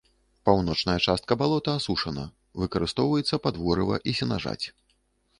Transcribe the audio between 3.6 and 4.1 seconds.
ворыва